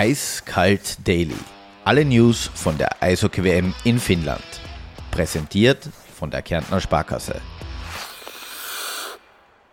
[0.00, 1.36] Eiskalt Daily.
[1.84, 4.40] Alle News von der Eishockey-WM in Finnland.
[5.10, 7.38] Präsentiert von der Kärntner Sparkasse.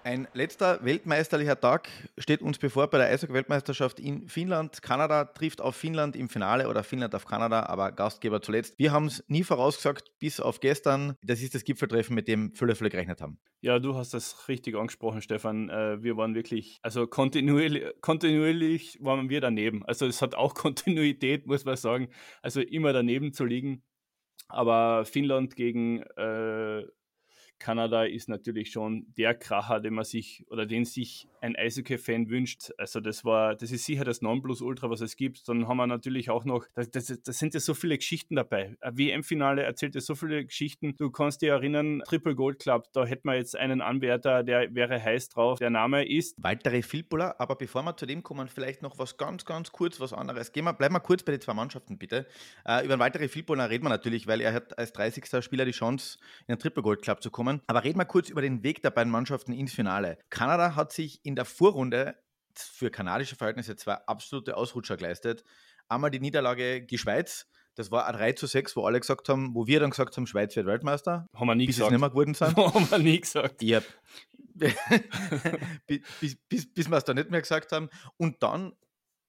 [0.07, 4.81] Ein letzter weltmeisterlicher Tag steht uns bevor bei der Eishockey-Weltmeisterschaft in Finnland.
[4.81, 8.75] Kanada trifft auf Finnland im Finale oder Finnland auf Kanada, aber Gastgeber zuletzt.
[8.77, 11.15] Wir haben es nie vorausgesagt, bis auf gestern.
[11.23, 13.37] Das ist das Gipfeltreffen, mit dem viele, viele gerechnet haben.
[13.59, 15.69] Ja, du hast das richtig angesprochen, Stefan.
[15.69, 19.83] Äh, wir waren wirklich, also kontinuierlich, kontinuierlich waren wir daneben.
[19.83, 22.07] Also es hat auch Kontinuität, muss man sagen.
[22.41, 23.83] Also immer daneben zu liegen.
[24.47, 26.85] Aber Finnland gegen äh,
[27.59, 32.71] Kanada ist natürlich schon der Kracher, den man sich oder den sich ein Eishockey-Fan wünscht.
[32.77, 35.47] Also das war, das ist sicher das Nonplusultra, was es gibt.
[35.47, 38.75] Dann haben wir natürlich auch noch, da sind ja so viele Geschichten dabei.
[38.81, 40.95] WM-Finale erzählt ja so viele Geschichten.
[40.97, 45.01] Du kannst dir erinnern, Triple Gold Club, da hätten wir jetzt einen Anwärter, der wäre
[45.01, 45.59] heiß drauf.
[45.59, 47.35] Der Name ist Walter Filpula.
[47.39, 50.51] Aber bevor wir zu dem kommen, vielleicht noch was ganz, ganz kurz, was anderes.
[50.51, 52.25] Gehen wir, bleiben wir kurz bei den zwei Mannschaften, bitte.
[52.65, 55.43] Äh, über Walter Filpula reden wir natürlich, weil er hat als 30.
[55.43, 57.46] Spieler die Chance, in den Triple Gold Club zu kommen.
[57.67, 60.17] Aber reden wir kurz über den Weg der beiden Mannschaften ins Finale.
[60.29, 62.15] Kanada hat sich in der Vorrunde
[62.53, 65.43] für kanadische Verhältnisse zwei absolute Ausrutscher geleistet.
[65.89, 69.53] Einmal die Niederlage gegen Schweiz, das war ein 3 zu 6, wo alle gesagt haben,
[69.53, 71.27] wo wir dann gesagt haben, Schweiz wird Weltmeister.
[71.35, 71.89] Haben wir nie bis gesagt.
[71.89, 72.57] es nicht mehr geworden sind.
[72.57, 73.61] haben wir nie gesagt.
[73.61, 73.81] Ja.
[75.85, 77.89] bis, bis, bis, bis wir es da nicht mehr gesagt haben.
[78.17, 78.73] Und dann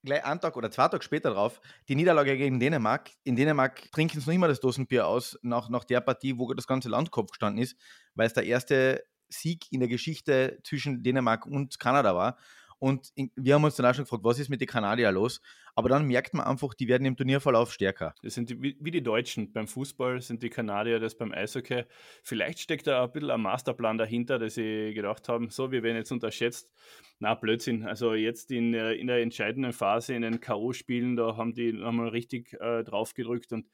[0.05, 3.11] gleich einen Tag oder zwei Tage später drauf, die Niederlage gegen Dänemark.
[3.25, 6.67] In Dänemark trinken sie noch immer das Dosenbier aus, nach, nach der Partie, wo das
[6.67, 7.77] ganze Land Kopf gestanden ist,
[8.15, 12.39] weil es der erste Sieg in der Geschichte zwischen Dänemark und Kanada war.
[12.79, 15.41] Und wir haben uns dann auch schon gefragt, was ist mit den Kanadiern los?
[15.75, 18.15] Aber dann merkt man einfach, die werden im Turnierverlauf stärker.
[18.23, 19.53] Das sind die, wie die Deutschen.
[19.53, 21.85] Beim Fußball sind die Kanadier das beim Eishockey.
[22.23, 25.97] Vielleicht steckt da ein bisschen ein Masterplan dahinter, dass sie gedacht haben, so, wir werden
[25.97, 26.71] jetzt unterschätzt.
[27.19, 27.85] Na, Blödsinn.
[27.85, 32.55] Also jetzt in, in der entscheidenden Phase, in den K.O.-Spielen, da haben die nochmal richtig
[32.61, 33.53] äh, drauf gedrückt.
[33.53, 33.67] Und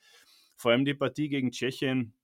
[0.57, 2.15] vor allem die Partie gegen Tschechien,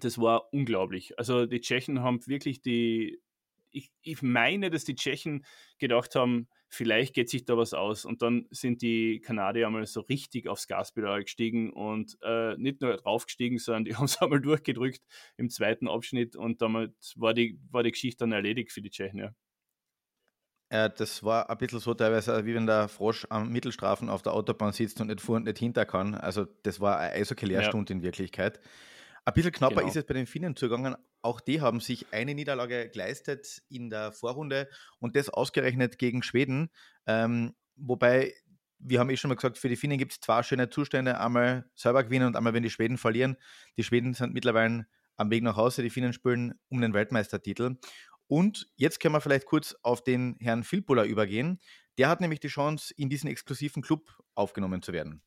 [0.00, 1.18] das war unglaublich.
[1.18, 3.20] Also die Tschechen haben wirklich die,
[3.76, 5.44] ich, ich meine, dass die Tschechen
[5.78, 8.04] gedacht haben, vielleicht geht sich da was aus.
[8.04, 12.96] Und dann sind die Kanadier einmal so richtig aufs Gaspedal gestiegen und äh, nicht nur
[12.96, 15.02] draufgestiegen, sondern die haben es einmal durchgedrückt
[15.36, 19.18] im zweiten Abschnitt und damit war die, war die Geschichte dann erledigt für die Tschechen.
[19.18, 19.32] Ja.
[20.68, 24.32] Äh, das war ein bisschen so teilweise, wie wenn der Frosch am Mittelstrafen auf der
[24.32, 26.14] Autobahn sitzt und nicht vor und nicht hinter kann.
[26.14, 27.96] Also das war eine Eishockey-Lehrstunde ja.
[27.96, 28.58] in Wirklichkeit.
[29.26, 29.88] Ein bisschen knapper genau.
[29.88, 30.94] ist es bei den Finnen zugegangen.
[31.20, 34.68] Auch die haben sich eine Niederlage geleistet in der Vorrunde
[35.00, 36.70] und das ausgerechnet gegen Schweden.
[37.08, 38.32] Ähm, wobei,
[38.78, 41.18] wir haben eh schon mal gesagt, für die Finnen gibt es zwei schöne Zustände.
[41.18, 43.36] Einmal selber gewinnen und einmal, wenn die Schweden verlieren.
[43.76, 45.82] Die Schweden sind mittlerweile am Weg nach Hause.
[45.82, 47.78] Die Finnen spielen um den Weltmeistertitel.
[48.28, 51.58] Und jetzt können wir vielleicht kurz auf den Herrn Filpula übergehen.
[51.98, 55.20] Der hat nämlich die Chance, in diesen exklusiven Club aufgenommen zu werden.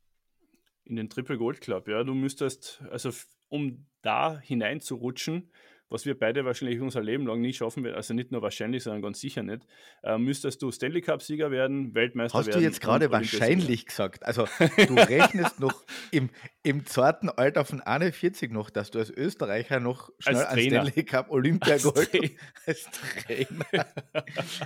[0.85, 2.05] In den Triple Gold Club, ja.
[2.05, 3.11] Du müsstest, also
[3.49, 5.51] um da hineinzurutschen,
[5.89, 9.01] was wir beide wahrscheinlich unser Leben lang nie schaffen werden, also nicht nur wahrscheinlich, sondern
[9.01, 9.63] ganz sicher nicht,
[10.03, 12.55] äh, müsstest du Stanley Cup-Sieger werden, Weltmeister Hast werden.
[12.55, 14.25] Hast du jetzt gerade wahrscheinlich gesagt?
[14.25, 16.29] Also du rechnest noch im,
[16.63, 21.31] im zarten Alter von 41 noch, dass du als Österreicher noch schnell als Stanley Cup
[21.31, 22.27] Olympiagold als, Tra
[22.65, 22.89] als
[23.25, 23.85] Trainer,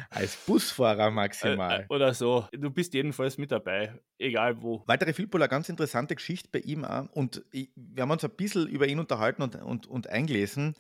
[0.10, 1.82] als Busfahrer maximal.
[1.82, 2.48] Äh, oder so.
[2.52, 4.84] Du bist jedenfalls mit dabei, egal wo.
[4.88, 7.08] Weitere Filpol, ganz interessante Geschichte bei ihm auch.
[7.12, 10.76] Und wir haben uns ein bisschen über ihn unterhalten und, und, und eingelesen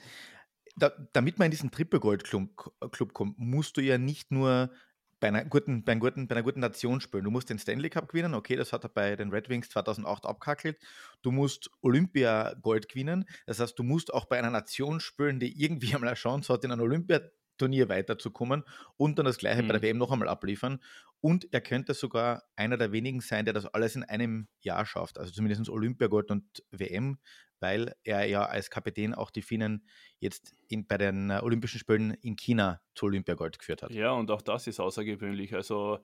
[0.75, 4.71] da, damit man in diesen Triple Gold Club, Club kommt, musst du ja nicht nur
[5.19, 7.23] bei einer, guten, bei, einer guten, bei einer guten Nation spielen.
[7.23, 10.25] Du musst den Stanley Cup gewinnen, okay, das hat er bei den Red Wings 2008
[10.25, 10.77] abkackelt.
[11.21, 15.63] Du musst Olympia Gold gewinnen, das heißt, du musst auch bei einer Nation spielen, die
[15.63, 18.63] irgendwie einmal eine Chance hat, in ein Olympiaturnier weiterzukommen
[18.97, 19.67] und dann das gleiche mhm.
[19.69, 19.93] bei der mhm.
[19.93, 20.81] WM noch einmal abliefern.
[21.25, 25.17] Und er könnte sogar einer der wenigen sein, der das alles in einem Jahr schafft.
[25.17, 27.17] Also zumindest Olympiagold und WM,
[27.61, 29.87] weil er ja als Kapitän auch die Finnen
[30.19, 33.91] jetzt in, bei den Olympischen Spielen in China zu Olympiagold geführt hat.
[33.91, 35.53] Ja, und auch das ist außergewöhnlich.
[35.55, 35.99] Also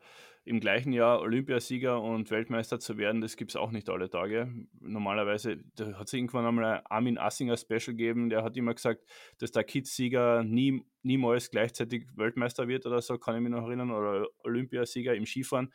[0.46, 4.52] im gleichen Jahr Olympiasieger und Weltmeister zu werden, das gibt es auch nicht alle Tage.
[4.80, 9.04] Normalerweise, hat es irgendwann einmal Armin Assinger Special gegeben, der hat immer gesagt,
[9.38, 13.92] dass der Kids-Sieger nie, niemals gleichzeitig Weltmeister wird oder so, kann ich mich noch erinnern,
[13.92, 15.74] oder Olympiasieger im Skifahren.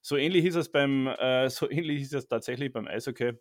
[0.00, 3.32] So ähnlich ist es beim, äh, so ähnlich ist es tatsächlich beim Eishockey.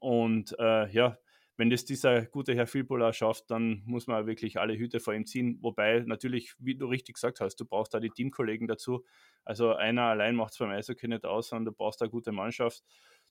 [0.00, 1.18] Und äh, ja,
[1.58, 5.26] wenn das dieser gute Herr Filpola schafft, dann muss man wirklich alle Hüte vor ihm
[5.26, 5.58] ziehen.
[5.60, 9.04] Wobei natürlich, wie du richtig gesagt hast, du brauchst da die Teamkollegen dazu.
[9.44, 12.84] Also einer allein macht es beim Eishockey nicht aus, sondern du brauchst eine gute Mannschaft.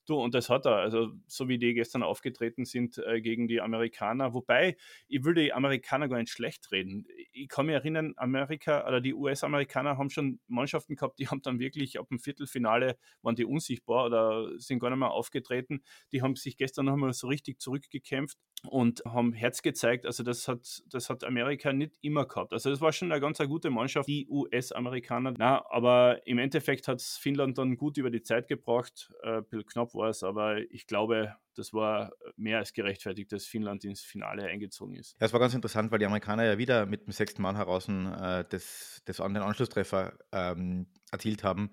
[0.08, 3.60] Du, und das hat er, also so wie die gestern aufgetreten sind äh, gegen die
[3.60, 7.06] Amerikaner, wobei ich will die Amerikaner gar nicht schlecht reden.
[7.32, 11.58] Ich kann mich erinnern, Amerika oder die US-Amerikaner haben schon Mannschaften gehabt, die haben dann
[11.58, 15.82] wirklich ab dem Viertelfinale waren die unsichtbar oder sind gar nicht mehr aufgetreten.
[16.12, 20.06] Die haben sich gestern noch mal so richtig zurückgekämpft und haben Herz gezeigt.
[20.06, 22.52] Also das hat, das hat Amerika nicht immer gehabt.
[22.54, 25.34] Also das war schon eine ganz eine gute Mannschaft, die US-Amerikaner.
[25.36, 29.12] Na, aber im Endeffekt hat es Finnland dann gut über die Zeit gebracht.
[29.22, 34.00] Äh, knapp war es, aber ich glaube, das war mehr als gerechtfertigt, dass Finnland ins
[34.00, 35.16] Finale eingezogen ist.
[35.20, 37.88] Ja, es war ganz interessant, weil die Amerikaner ja wieder mit dem sechsten Mann heraus
[37.88, 41.72] äh, das, das den Anschlusstreffer ähm, erzielt haben.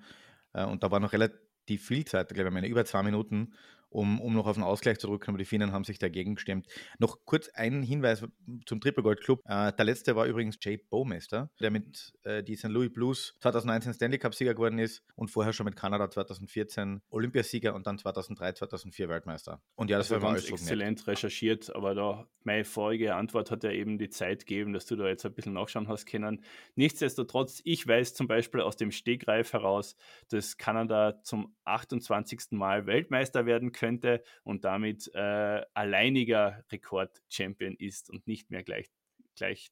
[0.54, 3.54] Äh, und da war noch relativ viel Zeit, glaube ich, meine, über zwei Minuten
[3.95, 6.68] um, um noch auf den Ausgleich zu rücken, aber die Finnen haben sich dagegen gestemmt.
[7.00, 8.24] Noch kurz einen Hinweis
[8.65, 9.42] zum Triple Gold Club.
[9.45, 12.65] Äh, der letzte war übrigens Jay Bowmester, der mit äh, die St.
[12.65, 17.74] Louis Blues 2019 Stanley Cup Sieger geworden ist und vorher schon mit Kanada 2014 Olympiasieger
[17.74, 19.62] und dann 2003, 2004 Weltmeister.
[19.75, 21.07] Und ja, das also war ganz exzellent nett.
[21.07, 25.07] recherchiert, aber da meine vorige Antwort hat ja eben die Zeit gegeben, dass du da
[25.07, 26.44] jetzt ein bisschen nachschauen hast können.
[26.75, 29.95] Nichtsdestotrotz, ich weiß zum Beispiel aus dem Stegreif heraus,
[30.30, 32.51] dass Kanada zum 28.
[32.51, 38.89] Mal Weltmeister werden könnte könnte und damit äh, alleiniger Rekord-Champion ist und nicht mehr gleich,
[39.35, 39.69] gleich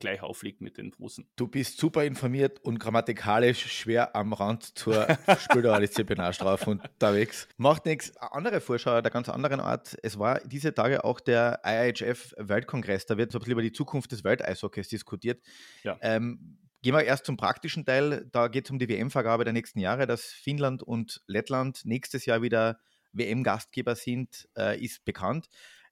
[0.00, 1.28] gleich aufliegt mit den Russen.
[1.36, 5.06] Du bist super informiert und grammatikalisch schwer am Rand zur
[5.38, 7.46] Spielerdisziplinarstrafe unterwegs.
[7.56, 8.16] Macht nichts.
[8.16, 9.96] Andere Vorschau der ganz anderen Art.
[10.02, 13.06] Es war diese Tage auch der IHF Weltkongress.
[13.06, 15.40] Da wird so ein bisschen über die Zukunft des Welteishockeys diskutiert.
[15.84, 15.98] Ja.
[16.00, 18.28] Ähm, Gehen wir erst zum praktischen Teil.
[18.30, 22.42] Da geht es um die WM-Vergabe der nächsten Jahre, dass Finnland und Lettland nächstes Jahr
[22.42, 22.78] wieder
[23.14, 25.48] WM-Gastgeber sind, äh, ist bekannt.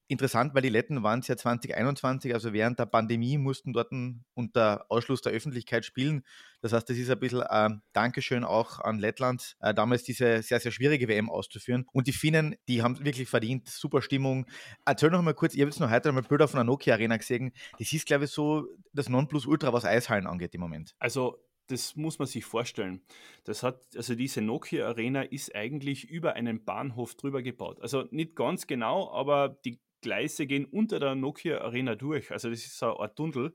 [0.09, 3.93] Interessant, weil die Letten waren es ja 2021, also während der Pandemie mussten dort
[4.35, 6.23] unter Ausschluss der Öffentlichkeit spielen.
[6.61, 10.61] Das heißt, das ist ein bisschen äh, Dankeschön auch an Lettland, äh, damals diese sehr,
[10.61, 11.87] sehr schwierige WM auszuführen.
[11.93, 14.45] Und die Finnen, die haben wirklich verdient, super Stimmung.
[14.85, 17.17] Erzähl noch mal kurz, ihr habt jetzt noch heute einmal Bilder von der Nokia Arena
[17.17, 17.53] gesehen.
[17.79, 20.95] Das ist, glaube ich, so das Nonplusultra, was Eishallen angeht im Moment.
[20.99, 23.03] Also das muss man sich vorstellen.
[23.44, 27.81] Das hat, also diese Nokia Arena ist eigentlich über einen Bahnhof drüber gebaut.
[27.81, 32.31] Also nicht ganz genau, aber die Gleise gehen unter der Nokia Arena durch.
[32.31, 33.55] Also das ist so Art Tunnel.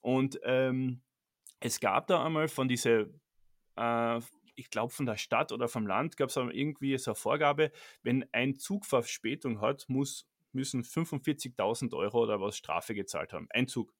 [0.00, 1.02] Und ähm,
[1.60, 3.06] es gab da einmal von dieser,
[3.76, 4.20] äh,
[4.54, 8.24] ich glaube von der Stadt oder vom Land, gab es irgendwie so eine Vorgabe, wenn
[8.32, 13.48] ein Zug Verspätung hat, muss, müssen 45.000 Euro oder was Strafe gezahlt haben.
[13.50, 13.92] Ein Zug.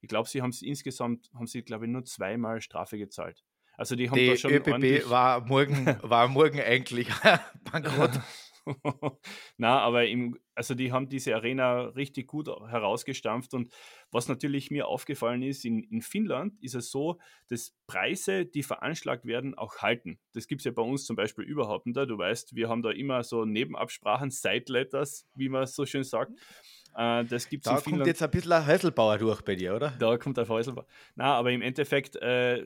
[0.00, 3.44] Ich glaube, sie haben es insgesamt, haben sie, glaube ich, nur zweimal Strafe gezahlt.
[3.76, 7.08] Also die haben die da schon ÖBB war morgen, war morgen eigentlich
[7.70, 8.20] bankrott.
[9.56, 13.72] Na, aber im, also die haben diese Arena richtig gut herausgestampft und
[14.10, 17.18] was natürlich mir aufgefallen ist, in, in Finnland ist es so,
[17.48, 20.18] dass Preise, die veranschlagt werden, auch halten.
[20.32, 21.96] Das gibt es ja bei uns zum Beispiel überhaupt nicht.
[21.96, 26.32] Du weißt, wir haben da immer so Nebenabsprachen, Side Letters, wie man so schön sagt.
[26.98, 29.94] Äh, das gibt's da kommt jetzt ein bisschen ein Häuselbauer durch bei dir, oder?
[30.00, 30.86] Da kommt ein Häuselbauer.
[31.14, 32.64] Na, aber im Endeffekt, äh,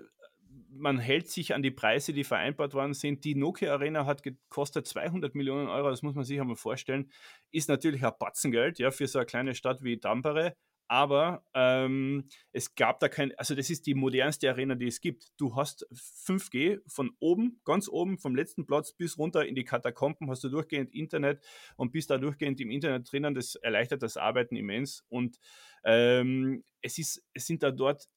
[0.70, 3.25] man hält sich an die Preise, die vereinbart worden sind.
[3.25, 7.11] Die Nokia Arena hat gekostet 200 Millionen Euro, das muss man sich einmal vorstellen.
[7.50, 10.56] Ist natürlich ein Batzengeld ja, für so eine kleine Stadt wie Tampere
[10.88, 15.32] aber ähm, es gab da kein, also das ist die modernste Arena, die es gibt.
[15.38, 20.29] Du hast 5G von oben, ganz oben, vom letzten Platz bis runter in die Katakomben,
[20.31, 21.43] hast du durchgehend Internet
[21.76, 23.34] und bist da durchgehend im Internet drinnen.
[23.34, 25.38] Das erleichtert das Arbeiten immens und
[25.84, 28.08] ähm, es, ist, es sind da dort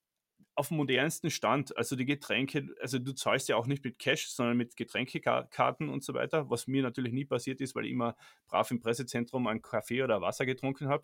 [0.56, 4.30] auf dem modernsten Stand, also die Getränke, also du zahlst ja auch nicht mit Cash,
[4.30, 8.16] sondern mit Getränkekarten und so weiter, was mir natürlich nie passiert ist, weil ich immer
[8.48, 11.04] brav im Pressezentrum einen Kaffee oder Wasser getrunken habe.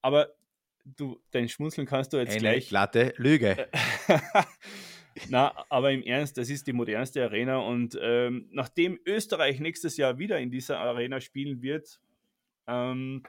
[0.00, 0.34] Aber
[0.84, 2.68] du, dein Schmunzeln kannst du jetzt Eine gleich.
[2.68, 3.68] glatte Lüge.
[5.28, 10.18] Na, aber im Ernst, das ist die modernste Arena und ähm, nachdem Österreich nächstes Jahr
[10.18, 12.00] wieder in dieser Arena spielen wird,
[12.66, 13.22] ähm,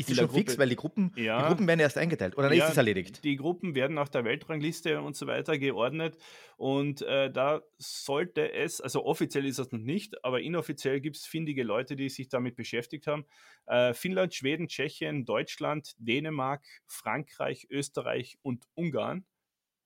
[0.00, 2.52] ist das schon Gruppe, fix, weil die Gruppen, ja, die Gruppen werden erst eingeteilt oder?
[2.52, 3.24] Ja, ist es erledigt?
[3.24, 6.16] Die Gruppen werden nach der Weltrangliste und so weiter geordnet.
[6.56, 11.26] Und äh, da sollte es, also offiziell ist es noch nicht, aber inoffiziell gibt es
[11.26, 13.24] findige Leute, die sich damit beschäftigt haben.
[13.66, 19.24] Äh, Finnland, Schweden, Tschechien, Deutschland, Dänemark, Frankreich, Österreich und Ungarn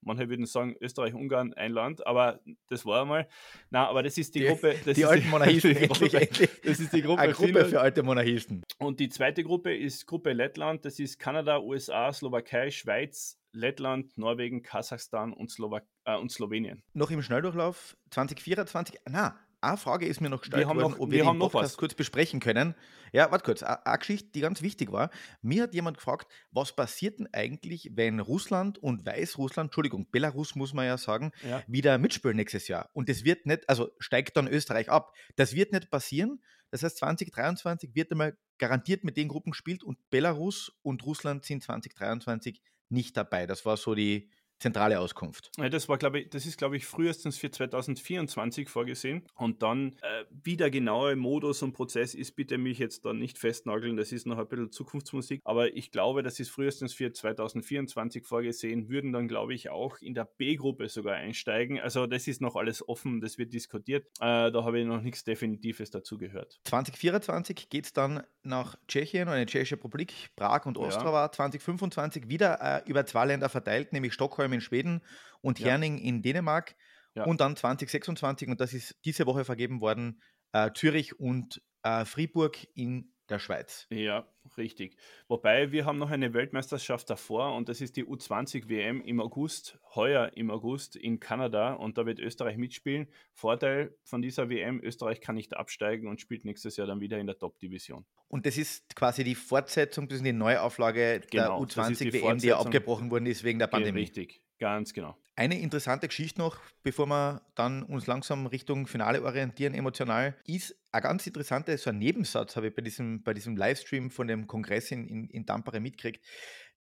[0.05, 3.27] manche würden sagen, Österreich, Ungarn, ein Land, aber das war einmal.
[3.69, 4.75] Na, aber das ist die, die Gruppe.
[4.95, 6.49] die alten die, Monarchisten, die endlich, endlich.
[6.63, 7.21] Das ist die Gruppe.
[7.21, 8.63] Eine Gruppe für alte Monarchisten.
[8.77, 10.85] Und die zweite Gruppe ist Gruppe Lettland.
[10.85, 16.83] Das ist Kanada, USA, Slowakei, Schweiz, Lettland, Norwegen, Kasachstan und, Slowak äh, und Slowenien.
[16.93, 21.11] Noch im Schnelldurchlauf 2024, na, eine Frage ist mir noch gestellt haben worden, noch- ob
[21.11, 21.77] wir wir, haben den noch Podcast was.
[21.77, 22.75] kurz besprechen können.
[23.11, 23.63] Ja, warte kurz.
[23.63, 25.09] Eine eine Geschichte, die ganz wichtig war.
[25.41, 30.73] Mir hat jemand gefragt, was passiert denn eigentlich, wenn Russland und Weißrussland, Entschuldigung, Belarus muss
[30.73, 31.63] man ja sagen, Ja.
[31.67, 32.89] wieder mitspielen nächstes Jahr.
[32.93, 35.13] Und das wird nicht, also steigt dann Österreich ab.
[35.35, 36.41] Das wird nicht passieren.
[36.71, 41.63] Das heißt, 2023 wird einmal garantiert mit den Gruppen gespielt und Belarus und Russland sind
[41.63, 43.45] 2023 nicht dabei.
[43.47, 45.51] Das war so die zentrale Auskunft.
[45.57, 49.23] Ja, das war, glaube ich, das ist, glaube ich, frühestens für 2024 vorgesehen.
[49.35, 53.37] Und dann, äh, wie der genaue Modus und Prozess ist, bitte mich jetzt dann nicht
[53.37, 53.97] festnageln.
[53.97, 55.41] Das ist noch ein bisschen Zukunftsmusik.
[55.43, 60.13] Aber ich glaube, das ist frühestens für 2024 vorgesehen, würden dann, glaube ich, auch in
[60.13, 61.79] der B-Gruppe sogar einsteigen.
[61.79, 64.05] Also das ist noch alles offen, das wird diskutiert.
[64.19, 66.59] Äh, da habe ich noch nichts Definitives dazu gehört.
[66.63, 70.83] 2024 geht es dann nach Tschechien oder in die Tschechische Republik, Prag und Ja.
[70.83, 71.31] Ostrava.
[71.31, 75.01] 2025 wieder äh, über zwei Länder verteilt, nämlich Stockholm in Schweden
[75.41, 75.67] und Ja.
[75.67, 76.75] Herning in Dänemark.
[77.15, 77.23] Ja.
[77.25, 80.21] Und dann 2026, und das ist diese Woche vergeben worden,
[80.51, 83.87] äh, Zürich und äh, Fribourg in der Schweiz.
[83.89, 84.27] Ja,
[84.57, 84.97] richtig.
[85.27, 89.79] Wobei wir haben noch eine Weltmeisterschaft davor und das ist die U20 WM im August,
[89.95, 93.07] heuer im August in Kanada und da wird Österreich mitspielen.
[93.33, 97.27] Vorteil von dieser WM, Österreich kann nicht absteigen und spielt nächstes Jahr dann wieder in
[97.27, 98.05] der Top-Division.
[98.27, 102.13] Und das ist quasi die Fortsetzung, das ist die Neuauflage Genau, der ist die U20
[102.13, 104.01] WM, die ja abgebrochen worden ist wegen der Pandemie.
[104.01, 105.17] Richtig, ganz genau.
[105.37, 111.01] Eine interessante Geschichte noch, bevor wir dann uns langsam Richtung Finale orientieren, emotional, ist ein
[111.01, 114.91] ganz interessanter, so ein Nebensatz habe ich bei diesem, bei diesem Livestream von dem Kongress
[114.91, 116.25] in, in, in Tampere mitgekriegt.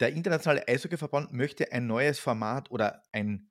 [0.01, 3.49] Der Internationale Eishockeyverband möchte ein neues Format oder ein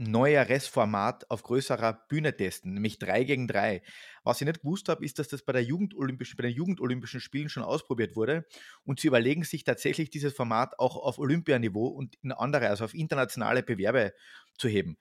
[0.00, 3.82] neueres Format auf größerer Bühne testen, nämlich 3 gegen 3.
[4.24, 7.50] Was ich nicht gewusst habe, ist, dass das bei, der Jugendolympischen, bei den Jugendolympischen Spielen
[7.50, 8.46] schon ausprobiert wurde
[8.84, 12.94] und sie überlegen sich tatsächlich dieses Format auch auf Olympianiveau und in andere, also auf
[12.94, 14.14] internationale Bewerbe
[14.56, 14.96] zu heben.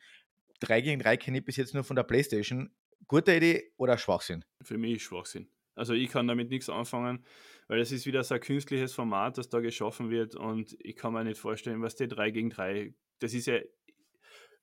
[0.59, 2.69] 3 gegen 3 kenne ich bis jetzt nur von der Playstation.
[3.07, 4.43] Gute Idee oder Schwachsinn?
[4.61, 5.49] Für mich Schwachsinn.
[5.75, 7.25] Also ich kann damit nichts anfangen,
[7.69, 11.13] weil es ist wieder so ein künstliches Format, das da geschaffen wird und ich kann
[11.13, 13.59] mir nicht vorstellen, was die 3 gegen 3, das ist ja,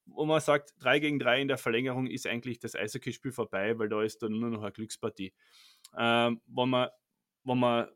[0.07, 3.89] wo man sagt, 3 gegen 3 in der Verlängerung ist eigentlich das Eishockeyspiel vorbei, weil
[3.89, 5.35] da ist dann nur noch eine Glückspartie.
[5.97, 6.89] Ähm, wenn, man,
[7.45, 7.89] wenn man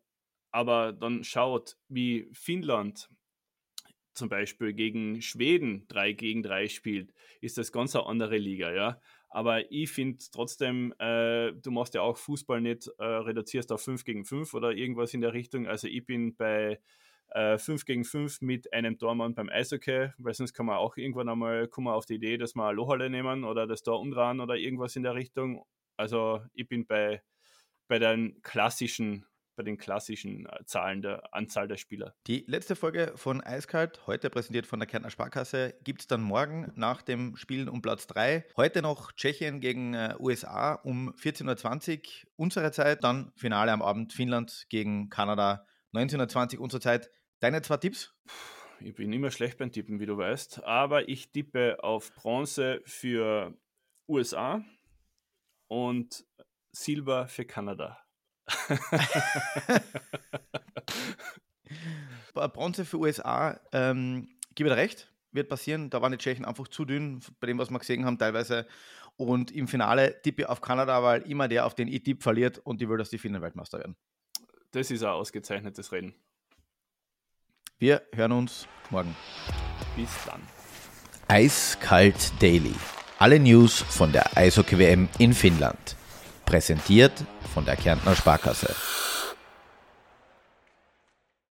[0.51, 3.09] aber dann schaut, wie Finnland
[4.15, 9.01] zum Beispiel gegen Schweden 3 gegen 3 spielt, ist das ganz eine andere Liga, ja.
[9.29, 14.05] Aber ich finde trotzdem, äh, du machst ja auch Fußball nicht, äh, reduzierst auf 5
[14.05, 15.69] gegen 5 oder irgendwas in der Richtung.
[15.69, 16.81] Also ich bin bei
[17.31, 21.29] äh, 5 gegen 5 mit einem Tormann beim Eishockey, weil sonst kann man auch irgendwann
[21.29, 24.97] einmal kommen auf die Idee, dass wir Lohalle nehmen oder das Tor umdrehen oder irgendwas
[24.97, 25.65] in der Richtung.
[25.97, 27.23] Also ich bin bei,
[27.89, 32.15] bei den klassischen, bei den klassischen äh, Zahlen der Anzahl der Spieler.
[32.27, 36.73] Die letzte Folge von Eiskalt, heute präsentiert von der Kärntner Sparkasse, gibt es dann morgen
[36.75, 38.47] nach dem Spielen um Platz 3.
[38.57, 44.13] Heute noch Tschechien gegen äh, USA um 14.20 Uhr unsere Zeit, dann Finale am Abend
[44.13, 47.11] Finnland gegen Kanada 19.20 Uhr unsere Zeit.
[47.41, 48.15] Deine zwei Tipps?
[48.81, 53.57] Ich bin immer schlecht beim Tippen, wie du weißt, aber ich tippe auf Bronze für
[54.07, 54.63] USA
[55.69, 56.27] und
[56.73, 57.99] Silber für Kanada.
[62.35, 65.89] Bronze für USA, ähm, gebe dir recht, wird passieren.
[65.89, 68.67] Da waren die Tschechen einfach zu dünn, bei dem, was wir gesehen haben, teilweise.
[69.17, 72.59] Und im Finale tippe ich auf Kanada, weil immer der, auf den ich tippe, verliert
[72.59, 73.97] und ich will, dass die Finnen Weltmeister werden.
[74.73, 76.15] Das ist ein ausgezeichnetes Rennen.
[77.81, 79.17] Wir hören uns morgen.
[79.97, 80.43] Bis dann.
[81.29, 82.75] Eiskalt Daily.
[83.19, 85.97] Alle News von der Eishockey-WM in Finnland.
[86.45, 88.75] Präsentiert von der Kärntner Sparkasse.